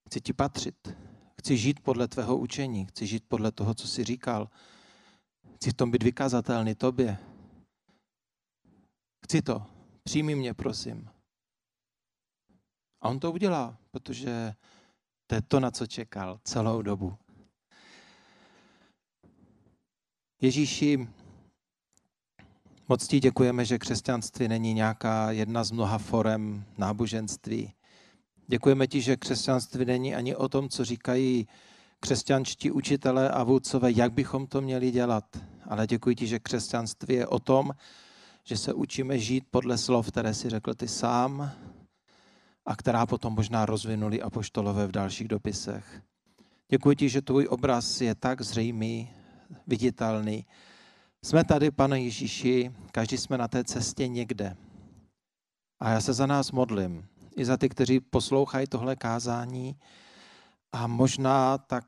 [0.07, 0.97] Chci ti patřit.
[1.39, 2.85] Chci žít podle tvého učení.
[2.85, 4.49] Chci žít podle toho, co jsi říkal.
[5.61, 7.17] Chci v tom být vykazatelný tobě.
[9.25, 9.65] Chci to.
[10.03, 11.09] Přijmi mě, prosím.
[13.01, 14.53] A on to udělá, protože
[15.27, 17.17] to je to, na co čekal celou dobu.
[20.41, 21.09] Ježíši,
[22.87, 27.73] moc ti děkujeme, že křesťanství není nějaká jedna z mnoha forem náboženství.
[28.47, 31.47] Děkujeme ti, že křesťanství není ani o tom, co říkají
[32.01, 35.37] křesťanští učitelé a vůdcové, jak bychom to měli dělat.
[35.69, 37.71] Ale děkuji ti, že křesťanství je o tom,
[38.43, 41.51] že se učíme žít podle slov, které si řekl ty sám
[42.65, 46.01] a která potom možná rozvinuli apoštolové v dalších dopisech.
[46.69, 49.09] Děkuji ti, že tvůj obraz je tak zřejmý,
[49.67, 50.45] viditelný.
[51.23, 54.55] Jsme tady, pane Ježíši, každý jsme na té cestě někde.
[55.79, 57.05] A já se za nás modlím,
[57.37, 59.75] i za ty, kteří poslouchají tohle kázání
[60.71, 61.85] a možná tak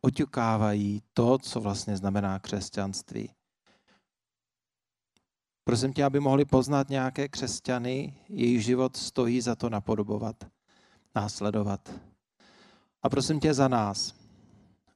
[0.00, 3.30] oťukávají to, co vlastně znamená křesťanství.
[5.64, 10.36] Prosím tě, aby mohli poznat nějaké křesťany, jejich život stojí za to napodobovat,
[11.14, 12.00] následovat.
[13.02, 14.14] A prosím tě za nás,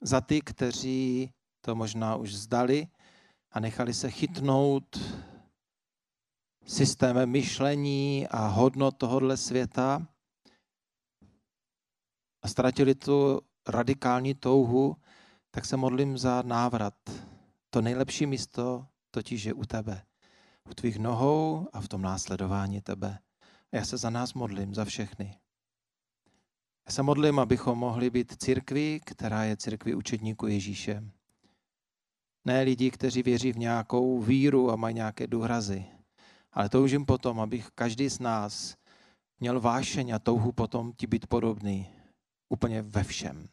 [0.01, 2.87] za ty, kteří to možná už zdali
[3.51, 4.99] a nechali se chytnout
[6.65, 10.07] systémem myšlení a hodnot tohohle světa
[12.41, 14.97] a ztratili tu radikální touhu,
[15.51, 16.95] tak se modlím za návrat.
[17.69, 20.01] To nejlepší místo totiž je u tebe
[20.69, 23.19] u tvých nohou a v tom následování tebe.
[23.71, 25.35] A já se za nás modlím, za všechny.
[26.87, 31.03] Já se modlím, abychom mohli být církví, která je církví učedníku Ježíše.
[32.45, 35.85] Ne lidi, kteří věří v nějakou víru a mají nějaké důrazy,
[36.51, 38.75] ale toužím potom, abych každý z nás
[39.39, 41.87] měl vášeň a touhu potom ti být podobný
[42.49, 43.49] úplně ve všem.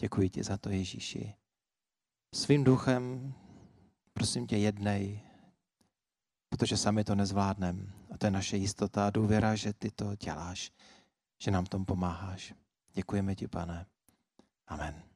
[0.00, 1.34] Děkuji ti za to, Ježíši.
[2.34, 3.34] Svým duchem,
[4.12, 5.20] prosím tě, jednej
[6.54, 7.82] protože sami to nezvládneme.
[8.10, 10.70] A to je naše jistota a důvěra, že ty to děláš,
[11.42, 12.54] že nám tom pomáháš.
[12.92, 13.86] Děkujeme ti, pane.
[14.66, 15.13] Amen.